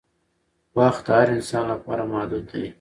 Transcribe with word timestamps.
وخت 0.77 1.03
د 1.07 1.09
هر 1.19 1.27
انسان 1.37 1.63
لپاره 1.73 2.03
محدود 2.11 2.43
دی 2.51 2.65